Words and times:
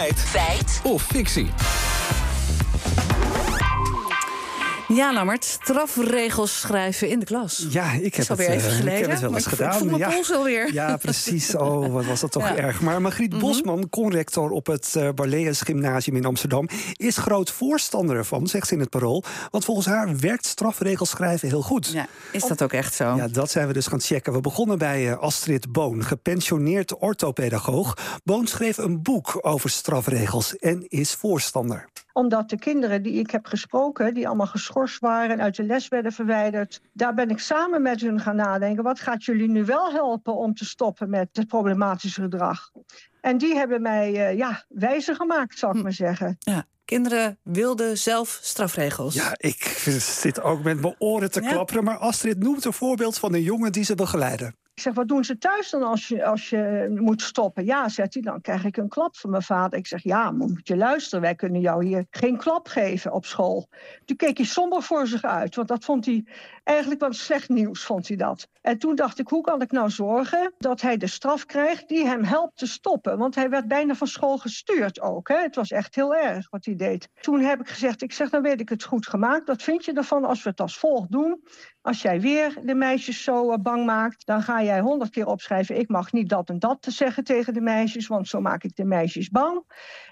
Feit. 0.00 0.18
Feit. 0.18 0.80
Of 0.82 1.02
fictie. 1.02 1.79
Ja, 4.94 5.12
Lammert, 5.12 5.44
strafregels 5.44 6.60
schrijven 6.60 7.08
in 7.08 7.18
de 7.18 7.24
klas. 7.26 7.66
Ja, 7.70 7.92
ik 7.92 8.14
heb, 8.14 8.28
het, 8.28 8.38
even 8.38 8.54
eh, 8.54 8.60
geleden, 8.60 8.92
ik 8.94 9.00
heb 9.00 9.10
het 9.10 9.20
wel 9.20 9.34
eens 9.34 9.42
voel- 9.44 9.52
ik 9.52 9.58
gedaan. 9.58 9.78
voel 9.78 9.86
mijn 9.86 9.98
ja. 9.98 10.08
pols 10.10 10.32
alweer. 10.32 10.72
Ja, 10.72 10.96
precies. 10.96 11.54
Oh, 11.60 11.92
wat 11.92 12.04
was 12.04 12.20
dat 12.20 12.32
toch 12.32 12.42
Ja. 12.48 12.56
erg. 12.56 12.80
Maar 12.80 13.00
Margriet 13.02 13.30
Mhm. 13.32 13.40
Bosman, 13.40 13.88
conrector 13.88 14.50
op 14.50 14.66
het 14.66 14.94
uh, 14.96 15.08
Barlees 15.14 15.60
Gymnasium 15.60 16.16
in 16.16 16.24
Amsterdam... 16.24 16.68
is 16.92 17.16
groot 17.16 17.50
voorstander 17.50 18.16
ervan, 18.16 18.46
zegt 18.46 18.66
ze 18.66 18.74
in 18.74 18.80
het 18.80 18.90
parool. 18.90 19.24
Want 19.50 19.64
volgens 19.64 19.86
haar 19.86 20.16
werkt 20.18 20.46
strafregels 20.46 21.10
schrijven 21.10 21.48
heel 21.48 21.62
goed. 21.62 21.86
Ja, 21.92 22.06
is 22.32 22.46
dat 22.46 22.62
ook 22.62 22.72
echt 22.72 22.94
zo? 22.94 23.14
Ja, 23.16 23.28
dat 23.28 23.50
zijn 23.50 23.66
we 23.66 23.72
dus 23.72 23.86
gaan 23.86 24.00
checken. 24.00 24.32
We 24.32 24.40
begonnen 24.40 24.78
bij 24.78 25.10
eh, 25.10 25.18
Astrid 25.18 25.72
Boon, 25.72 26.04
gepensioneerd 26.04 26.94
orthopedagoog. 26.98 27.96
Boon 28.24 28.46
schreef 28.46 28.78
een 28.78 29.02
boek 29.02 29.38
over 29.40 29.70
strafregels 29.70 30.56
en 30.56 30.84
is 30.88 31.12
voorstander. 31.14 31.88
Omdat 32.12 32.48
de 32.48 32.58
kinderen 32.58 33.02
die 33.02 33.12
ik 33.12 33.30
heb 33.30 33.46
gesproken, 33.46 34.14
die 34.14 34.26
allemaal 34.26 34.46
geschorst 34.46 34.98
waren 34.98 35.30
en 35.30 35.40
uit 35.42 35.56
de 35.56 35.62
les 35.64 35.88
werden 35.88 36.12
verwijderd, 36.12 36.80
daar 36.92 37.14
ben 37.14 37.30
ik 37.30 37.38
samen 37.38 37.82
met 37.82 38.00
hun 38.00 38.20
gaan 38.20 38.36
nadenken. 38.36 38.84
Wat 38.84 39.00
gaat 39.00 39.24
jullie 39.24 39.48
nu 39.48 39.64
wel 39.64 39.92
helpen 39.92 40.36
om 40.36 40.54
te 40.54 40.64
stoppen 40.64 41.10
met 41.10 41.28
het 41.32 41.46
problematische 41.46 42.20
gedrag? 42.22 42.70
En 43.20 43.38
die 43.38 43.54
hebben 43.54 43.82
mij 43.82 44.28
eh, 44.28 44.36
ja, 44.36 44.64
wijzer 44.68 45.14
gemaakt, 45.14 45.58
zal 45.58 45.74
ik 45.76 45.82
maar 45.82 45.92
zeggen. 45.92 46.36
Ja, 46.38 46.64
kinderen 46.84 47.38
wilden 47.42 47.98
zelf 47.98 48.38
strafregels. 48.42 49.14
Ja, 49.14 49.32
ik 49.36 49.62
zit 49.98 50.40
ook 50.42 50.62
met 50.62 50.80
mijn 50.80 50.94
oren 50.98 51.30
te 51.30 51.42
Ja. 51.42 51.50
klapperen. 51.50 51.84
Maar 51.84 51.96
Astrid 51.96 52.38
noemt 52.38 52.64
een 52.64 52.72
voorbeeld 52.72 53.18
van 53.18 53.34
een 53.34 53.42
jongen 53.42 53.72
die 53.72 53.84
ze 53.84 53.94
begeleiden. 53.94 54.54
Ik 54.80 54.86
zeg, 54.86 54.94
wat 54.94 55.08
doen 55.08 55.24
ze 55.24 55.38
thuis 55.38 55.70
dan 55.70 55.82
als 55.82 56.08
je, 56.08 56.24
als 56.24 56.50
je 56.50 56.94
moet 57.00 57.22
stoppen? 57.22 57.64
Ja, 57.64 57.88
zegt 57.88 58.14
hij, 58.14 58.22
dan 58.22 58.40
krijg 58.40 58.64
ik 58.64 58.76
een 58.76 58.88
klap 58.88 59.16
van 59.16 59.30
mijn 59.30 59.42
vader. 59.42 59.78
Ik 59.78 59.86
zeg, 59.86 60.02
ja, 60.02 60.30
moet 60.30 60.68
je 60.68 60.76
luisteren. 60.76 61.20
Wij 61.20 61.34
kunnen 61.34 61.60
jou 61.60 61.84
hier 61.86 62.06
geen 62.10 62.36
klap 62.36 62.68
geven 62.68 63.12
op 63.12 63.24
school. 63.24 63.68
Toen 64.04 64.16
keek 64.16 64.36
hij 64.36 64.46
somber 64.46 64.82
voor 64.82 65.06
zich 65.06 65.22
uit. 65.22 65.54
Want 65.54 65.68
dat 65.68 65.84
vond 65.84 66.06
hij 66.06 66.24
eigenlijk 66.64 67.00
wel 67.00 67.12
slecht 67.12 67.48
nieuws, 67.48 67.84
vond 67.84 68.08
hij 68.08 68.16
dat. 68.16 68.48
En 68.60 68.78
toen 68.78 68.94
dacht 68.94 69.18
ik, 69.18 69.28
hoe 69.28 69.42
kan 69.42 69.62
ik 69.62 69.70
nou 69.70 69.90
zorgen 69.90 70.52
dat 70.58 70.80
hij 70.80 70.96
de 70.96 71.06
straf 71.06 71.46
krijgt 71.46 71.88
die 71.88 72.06
hem 72.06 72.24
helpt 72.24 72.58
te 72.58 72.66
stoppen? 72.66 73.18
Want 73.18 73.34
hij 73.34 73.50
werd 73.50 73.68
bijna 73.68 73.94
van 73.94 74.06
school 74.06 74.38
gestuurd 74.38 75.00
ook. 75.00 75.28
Hè? 75.28 75.36
Het 75.36 75.54
was 75.54 75.70
echt 75.70 75.94
heel 75.94 76.14
erg 76.14 76.50
wat 76.50 76.64
hij 76.64 76.76
deed. 76.76 77.08
Toen 77.20 77.40
heb 77.40 77.60
ik 77.60 77.68
gezegd, 77.68 78.02
ik 78.02 78.12
zeg, 78.12 78.30
dan 78.30 78.42
weet 78.42 78.60
ik 78.60 78.68
het 78.68 78.84
goed 78.84 79.06
gemaakt. 79.06 79.46
Wat 79.46 79.62
vind 79.62 79.84
je 79.84 79.92
ervan 79.92 80.24
als 80.24 80.42
we 80.42 80.50
het 80.50 80.60
als 80.60 80.78
volgt 80.78 81.10
doen? 81.10 81.42
Als 81.82 82.02
jij 82.02 82.20
weer 82.20 82.58
de 82.62 82.74
meisjes 82.74 83.22
zo 83.22 83.50
eh, 83.50 83.58
bang 83.58 83.84
maakt, 83.84 84.26
dan 84.26 84.42
ga 84.42 84.62
jij 84.70 84.80
honderd 84.80 85.10
keer 85.10 85.26
opschrijven: 85.26 85.78
ik 85.78 85.88
mag 85.88 86.12
niet 86.12 86.28
dat 86.28 86.48
en 86.48 86.58
dat 86.58 86.82
te 86.82 86.90
zeggen 86.90 87.24
tegen 87.24 87.54
de 87.54 87.60
meisjes, 87.60 88.06
want 88.06 88.28
zo 88.28 88.40
maak 88.40 88.64
ik 88.64 88.76
de 88.76 88.84
meisjes 88.84 89.28
bang. 89.28 89.64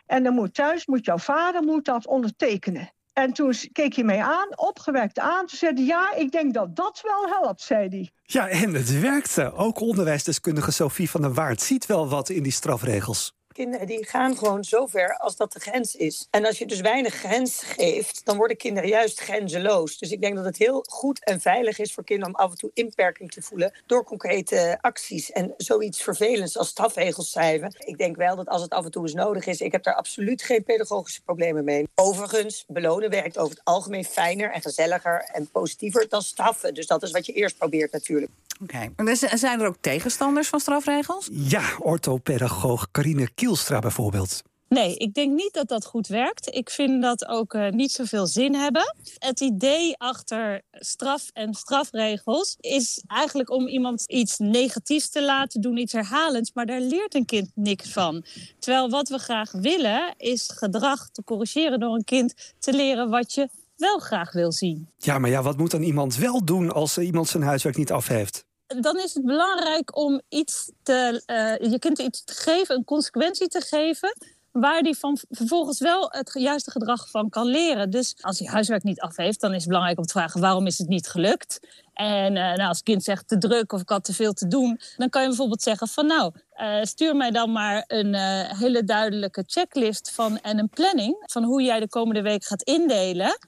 En 0.06 0.22
dan 0.22 0.34
moet 0.34 0.54
thuis, 0.54 0.86
moet 0.86 1.04
jouw 1.04 1.18
vader 1.18 1.62
moet 1.62 1.84
dat 1.84 2.06
ondertekenen. 2.06 2.92
En 3.12 3.32
toen 3.32 3.54
keek 3.72 3.94
hij 3.94 4.04
mij 4.04 4.22
aan, 4.22 4.58
opgewekt 4.58 5.18
aan. 5.18 5.46
Toen 5.46 5.58
zei 5.58 5.74
hij, 5.74 5.84
ja, 5.84 6.14
ik 6.14 6.32
denk 6.32 6.54
dat 6.54 6.76
dat 6.76 7.00
wel 7.02 7.40
helpt, 7.40 7.60
zei 7.60 7.88
hij. 7.88 8.10
Ja, 8.22 8.48
en 8.48 8.74
het 8.74 9.00
werkte. 9.00 9.52
Ook 9.52 9.80
onderwijsdeskundige 9.80 10.72
Sophie 10.72 11.10
van 11.10 11.20
der 11.20 11.32
Waard 11.34 11.60
ziet 11.60 11.86
wel 11.86 12.08
wat 12.08 12.28
in 12.28 12.42
die 12.42 12.52
strafregels. 12.52 13.37
Die 13.66 14.06
gaan 14.06 14.36
gewoon 14.36 14.64
zo 14.64 14.86
ver 14.86 15.16
als 15.16 15.36
dat 15.36 15.52
de 15.52 15.60
grens 15.60 15.96
is. 15.96 16.26
En 16.30 16.46
als 16.46 16.58
je 16.58 16.66
dus 16.66 16.80
weinig 16.80 17.14
grens 17.14 17.62
geeft, 17.62 18.24
dan 18.24 18.36
worden 18.36 18.56
kinderen 18.56 18.88
juist 18.88 19.20
grenzeloos. 19.20 19.98
Dus 19.98 20.10
ik 20.10 20.20
denk 20.20 20.36
dat 20.36 20.44
het 20.44 20.56
heel 20.56 20.84
goed 20.88 21.24
en 21.24 21.40
veilig 21.40 21.78
is 21.78 21.94
voor 21.94 22.04
kinderen 22.04 22.34
om 22.34 22.40
af 22.40 22.50
en 22.50 22.56
toe 22.56 22.70
inperking 22.74 23.30
te 23.30 23.42
voelen 23.42 23.72
door 23.86 24.04
concrete 24.04 24.78
acties. 24.80 25.32
En 25.32 25.54
zoiets 25.56 26.02
vervelends 26.02 26.58
als 26.58 26.68
strafregels 26.68 27.30
schrijven. 27.30 27.74
Ik 27.78 27.98
denk 27.98 28.16
wel 28.16 28.36
dat 28.36 28.48
als 28.48 28.62
het 28.62 28.70
af 28.70 28.84
en 28.84 28.90
toe 28.90 29.02
eens 29.02 29.14
nodig 29.14 29.46
is, 29.46 29.60
ik 29.60 29.72
heb 29.72 29.82
daar 29.82 29.94
absoluut 29.94 30.42
geen 30.42 30.64
pedagogische 30.64 31.22
problemen 31.22 31.64
mee. 31.64 31.88
Overigens, 31.94 32.64
belonen 32.68 33.10
werkt 33.10 33.38
over 33.38 33.56
het 33.56 33.64
algemeen 33.64 34.04
fijner 34.04 34.52
en 34.52 34.62
gezelliger 34.62 35.28
en 35.32 35.50
positiever 35.50 36.08
dan 36.08 36.22
straffen. 36.22 36.74
Dus 36.74 36.86
dat 36.86 37.02
is 37.02 37.10
wat 37.10 37.26
je 37.26 37.32
eerst 37.32 37.58
probeert 37.58 37.92
natuurlijk. 37.92 38.30
Oké. 38.62 38.92
En 38.96 39.16
Zijn 39.38 39.60
er 39.60 39.66
ook 39.66 39.76
tegenstanders 39.80 40.48
van 40.48 40.60
strafregels? 40.60 41.28
Ja, 41.32 41.76
orthopedagoog 41.78 42.90
Carine 42.90 43.28
Kielstra 43.34 43.78
bijvoorbeeld. 43.78 44.42
Nee, 44.68 44.96
ik 44.96 45.14
denk 45.14 45.34
niet 45.34 45.52
dat 45.52 45.68
dat 45.68 45.84
goed 45.84 46.06
werkt. 46.06 46.54
Ik 46.54 46.70
vind 46.70 47.02
dat 47.02 47.26
ook 47.26 47.54
eh, 47.54 47.70
niet 47.70 47.92
zoveel 47.92 48.26
zin 48.26 48.54
hebben. 48.54 48.94
Het 49.18 49.40
idee 49.40 49.96
achter 49.98 50.62
straf 50.70 51.30
en 51.32 51.54
strafregels 51.54 52.56
is 52.60 53.02
eigenlijk 53.06 53.50
om 53.50 53.66
iemand 53.66 54.04
iets 54.06 54.38
negatiefs 54.38 55.08
te 55.08 55.24
laten 55.24 55.60
doen, 55.60 55.76
iets 55.76 55.92
herhalends, 55.92 56.50
maar 56.54 56.66
daar 56.66 56.80
leert 56.80 57.14
een 57.14 57.24
kind 57.24 57.50
niks 57.54 57.92
van. 57.92 58.24
Terwijl 58.58 58.90
wat 58.90 59.08
we 59.08 59.18
graag 59.18 59.52
willen 59.52 60.14
is 60.16 60.50
gedrag 60.54 61.10
te 61.10 61.24
corrigeren 61.24 61.80
door 61.80 61.94
een 61.94 62.04
kind 62.04 62.54
te 62.58 62.72
leren 62.72 63.10
wat 63.10 63.34
je 63.34 63.48
wel 63.76 63.98
graag 63.98 64.32
wil 64.32 64.52
zien. 64.52 64.88
Ja, 64.96 65.18
maar 65.18 65.30
ja, 65.30 65.42
wat 65.42 65.56
moet 65.56 65.70
dan 65.70 65.82
iemand 65.82 66.16
wel 66.16 66.44
doen 66.44 66.72
als 66.72 66.98
iemand 66.98 67.28
zijn 67.28 67.42
huiswerk 67.42 67.76
niet 67.76 67.92
af 67.92 68.08
heeft? 68.08 68.46
Dan 68.68 68.98
is 68.98 69.14
het 69.14 69.24
belangrijk 69.24 69.96
om 69.96 70.20
iets 70.28 70.70
te, 70.82 71.22
eh, 71.26 71.70
je 71.70 71.78
kind 71.78 71.98
iets 71.98 72.24
te 72.24 72.34
geven, 72.34 72.76
een 72.76 72.84
consequentie 72.84 73.48
te 73.48 73.60
geven. 73.60 74.16
Waar 74.52 74.82
die 74.82 74.98
van 74.98 75.18
vervolgens 75.30 75.78
wel 75.78 76.08
het 76.10 76.30
juiste 76.34 76.70
gedrag 76.70 77.10
van 77.10 77.28
kan 77.28 77.46
leren. 77.46 77.90
Dus 77.90 78.16
als 78.20 78.38
hij 78.38 78.48
huiswerk 78.48 78.82
niet 78.82 79.00
af 79.00 79.16
heeft, 79.16 79.40
dan 79.40 79.50
is 79.50 79.56
het 79.56 79.66
belangrijk 79.66 79.98
om 79.98 80.04
te 80.04 80.12
vragen 80.12 80.40
waarom 80.40 80.66
is 80.66 80.78
het 80.78 80.88
niet 80.88 81.08
gelukt. 81.08 81.60
En 81.94 82.36
eh, 82.36 82.42
nou, 82.42 82.68
als 82.68 82.76
het 82.76 82.86
kind 82.86 83.02
zegt 83.02 83.28
te 83.28 83.38
druk 83.38 83.72
of 83.72 83.80
ik 83.80 83.88
had 83.88 84.04
te 84.04 84.14
veel 84.14 84.32
te 84.32 84.48
doen, 84.48 84.80
dan 84.96 85.08
kan 85.08 85.22
je 85.22 85.28
bijvoorbeeld 85.28 85.62
zeggen 85.62 85.88
van 85.88 86.06
nou, 86.06 86.32
eh, 86.50 86.82
stuur 86.82 87.16
mij 87.16 87.30
dan 87.30 87.52
maar 87.52 87.84
een 87.86 88.14
hele 88.56 88.84
duidelijke 88.84 89.44
checklist 89.46 90.10
van 90.10 90.40
en 90.40 90.58
een 90.58 90.68
planning 90.68 91.16
van 91.26 91.44
hoe 91.44 91.62
jij 91.62 91.80
de 91.80 91.88
komende 91.88 92.22
week 92.22 92.44
gaat 92.44 92.62
indelen. 92.62 93.38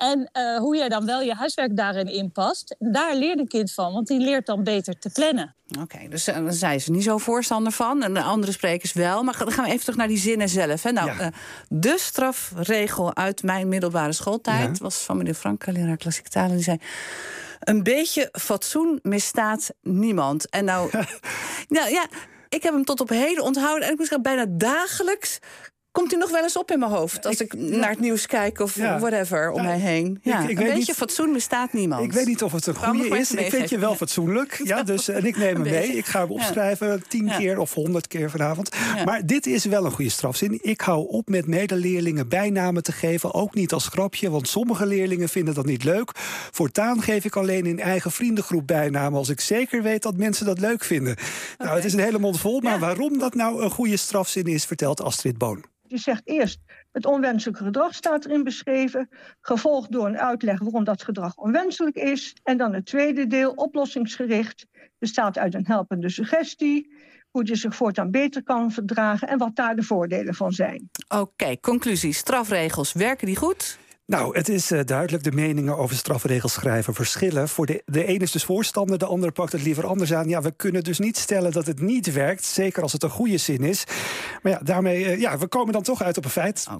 En 0.00 0.28
eh, 0.32 0.58
hoe 0.58 0.76
jij 0.76 0.88
dan 0.88 1.06
wel 1.06 1.20
je 1.20 1.34
huiswerk 1.34 1.76
daarin 1.76 2.06
inpast. 2.06 2.76
Daar 2.78 3.14
leert 3.14 3.38
een 3.38 3.48
kind 3.48 3.72
van, 3.72 3.92
want 3.92 4.06
die 4.06 4.20
leert 4.20 4.46
dan 4.46 4.64
beter 4.64 4.98
te 4.98 5.10
plannen. 5.10 5.54
Oké, 5.80 6.08
dus 6.08 6.28
uh, 6.28 6.34
daar 6.34 6.52
zijn 6.52 6.80
ze 6.80 6.90
niet 6.90 7.04
zo 7.04 7.18
voorstander 7.18 7.72
van. 7.72 8.02
En 8.02 8.14
de 8.14 8.22
andere 8.22 8.52
sprekers 8.52 8.92
wel. 8.92 9.22
Maar 9.22 9.38
dan 9.38 9.52
gaan 9.52 9.64
we 9.64 9.70
even 9.70 9.80
terug 9.80 9.96
naar 9.96 10.08
die 10.08 10.18
zinnen 10.18 10.48
zelf. 10.48 10.82
Hè. 10.82 10.92
Nou, 10.92 11.06
Ja. 11.10 11.20
uh, 11.20 11.26
de 11.68 11.96
strafregel 11.98 13.16
uit 13.16 13.42
mijn 13.42 13.68
middelbare 13.68 14.12
schooltijd... 14.12 14.76
Ja. 14.76 14.82
was 14.84 14.96
van 14.96 15.16
meneer 15.16 15.34
Frank, 15.34 15.66
leraar 15.66 15.96
klassieke 15.96 16.30
talen. 16.30 16.54
Die 16.54 16.64
zei... 16.64 16.78
Een 17.60 17.82
beetje 17.82 18.28
fatsoen 18.32 18.98
misstaat 19.02 19.70
niemand. 19.82 20.48
En 20.50 20.64
nou, 20.64 20.90
nou 21.68 21.90
ja, 21.90 22.06
ik 22.48 22.62
heb 22.62 22.72
hem 22.72 22.84
tot 22.84 23.00
op 23.00 23.08
heden 23.08 23.44
onthouden. 23.44 23.86
En 23.86 23.92
ik 23.92 23.98
moet 23.98 24.06
zeggen, 24.08 24.22
bijna 24.22 24.44
dagelijks 24.48 25.38
komt 25.92 26.10
hij 26.10 26.20
nog 26.20 26.30
wel 26.30 26.42
eens 26.42 26.56
op 26.56 26.70
in 26.70 26.78
mijn 26.78 26.90
hoofd. 26.90 27.26
Als 27.26 27.40
ik, 27.40 27.54
naar 27.54 27.90
het 27.90 28.00
nieuws 28.00 28.26
kijk 28.26 28.60
of 28.60 28.74
Ja. 28.76 28.98
whatever 28.98 29.50
om 29.50 29.62
mij 29.62 29.78
heen. 29.78 30.18
Ja, 30.22 30.34
ik 30.34 30.40
een 30.40 30.46
weet 30.56 30.56
beetje 30.56 30.74
niet- 30.78 30.90
fatsoen 30.96 31.32
bestaat 31.32 31.72
niemand. 31.72 32.04
Ik 32.04 32.12
weet 32.12 32.26
niet 32.26 32.42
of 32.42 32.52
het 32.52 32.66
een 32.66 32.74
goede 32.74 33.18
is. 33.18 33.30
Ik 33.34 33.50
vind 33.50 33.70
je 33.70 33.78
wel 33.78 33.94
fatsoenlijk. 33.94 34.60
Ja, 34.64 34.82
dus, 34.92 35.08
en 35.08 35.24
ik 35.26 35.36
neem 35.36 35.54
hem 35.54 35.62
mee. 35.62 35.88
Ik 35.96 36.06
ga 36.06 36.20
hem 36.20 36.30
opschrijven 36.30 37.02
tien 37.08 37.26
Ja. 37.26 37.36
keer 37.36 37.58
of 37.58 37.74
honderd 37.74 38.06
keer 38.06 38.30
vanavond. 38.30 38.70
Maar 39.04 39.26
dit 39.26 39.46
is 39.46 39.64
wel 39.64 39.84
een 39.84 39.90
goede 39.92 40.10
strafzin. 40.10 40.58
Ik 40.62 40.80
hou 40.80 41.08
op 41.08 41.28
met 41.28 41.46
medeleerlingen 41.46 42.28
bijnamen 42.28 42.82
te 42.82 42.92
geven. 42.92 43.34
Ook 43.34 43.54
niet 43.54 43.72
als 43.72 43.86
grapje, 43.86 44.30
want 44.30 44.48
sommige 44.48 44.86
leerlingen 44.86 45.28
vinden 45.28 45.54
dat 45.54 45.66
niet 45.66 45.84
leuk. 45.84 46.10
Voortaan 46.50 47.02
geef 47.02 47.24
ik 47.24 47.36
alleen 47.36 47.66
in 47.66 47.80
eigen 47.80 48.10
vriendengroep 48.10 48.66
bijnamen... 48.66 49.18
als 49.18 49.28
ik 49.28 49.40
zeker 49.40 49.82
weet 49.82 50.02
dat 50.02 50.16
mensen 50.16 50.46
dat 50.46 50.58
leuk 50.60 50.84
vinden. 50.84 51.16
Nou, 51.58 51.74
het 51.76 51.84
is 51.84 51.92
een 51.92 51.98
hele 52.00 52.18
mond 52.18 52.40
vol. 52.40 52.60
Maar 52.60 52.78
waarom 52.78 53.18
dat 53.18 53.34
nou 53.34 53.62
een 53.62 53.70
goede 53.70 53.96
strafzin 53.96 54.44
is... 54.44 54.64
vertelt 54.64 55.02
Astrid 55.02 55.38
Boon. 55.38 55.64
Je 55.90 55.98
zegt 55.98 56.22
eerst, 56.24 56.60
het 56.92 57.06
onwenselijke 57.06 57.64
gedrag 57.64 57.94
staat 57.94 58.24
erin 58.24 58.44
beschreven, 58.44 59.08
gevolgd 59.40 59.92
door 59.92 60.06
een 60.06 60.18
uitleg 60.18 60.58
waarom 60.58 60.84
dat 60.84 61.02
gedrag 61.02 61.36
onwenselijk 61.36 61.96
is. 61.96 62.36
En 62.42 62.56
dan 62.56 62.74
het 62.74 62.86
tweede 62.86 63.26
deel, 63.26 63.50
oplossingsgericht, 63.50 64.66
bestaat 64.98 65.38
uit 65.38 65.54
een 65.54 65.66
helpende 65.66 66.08
suggestie, 66.08 66.94
hoe 67.30 67.46
je 67.46 67.54
zich 67.54 67.74
voortaan 67.74 68.10
beter 68.10 68.42
kan 68.42 68.72
verdragen 68.72 69.28
en 69.28 69.38
wat 69.38 69.56
daar 69.56 69.76
de 69.76 69.82
voordelen 69.82 70.34
van 70.34 70.52
zijn. 70.52 70.90
Oké, 71.08 71.60
conclusie. 71.60 72.12
Strafregels, 72.12 72.92
werken 72.92 73.26
die 73.26 73.36
goed? 73.36 73.78
Nou, 74.10 74.36
het 74.36 74.48
is 74.48 74.70
eh, 74.70 74.80
duidelijk, 74.84 75.24
de 75.24 75.32
meningen 75.32 75.76
over 75.76 75.96
strafregels 75.96 76.52
schrijven 76.52 76.94
verschillen. 76.94 77.48
Voor 77.48 77.66
de, 77.66 77.82
de 77.86 78.08
een 78.08 78.18
is 78.18 78.32
dus 78.32 78.44
voorstander, 78.44 78.98
de 78.98 79.06
ander 79.06 79.32
pakt 79.32 79.52
het 79.52 79.62
liever 79.62 79.86
anders 79.86 80.12
aan. 80.14 80.28
Ja, 80.28 80.42
we 80.42 80.52
kunnen 80.56 80.84
dus 80.84 80.98
niet 80.98 81.16
stellen 81.16 81.52
dat 81.52 81.66
het 81.66 81.80
niet 81.80 82.12
werkt, 82.12 82.44
zeker 82.44 82.82
als 82.82 82.92
het 82.92 83.02
een 83.02 83.10
goede 83.10 83.36
zin 83.36 83.62
is. 83.62 83.84
Maar 84.42 84.52
ja, 84.52 84.60
daarmee, 84.62 85.04
eh, 85.04 85.20
ja, 85.20 85.38
we 85.38 85.46
komen 85.46 85.72
dan 85.72 85.82
toch 85.82 86.02
uit 86.02 86.16
op 86.16 86.24
een 86.24 86.30
feit. 86.30 86.66
Oké. 86.68 86.78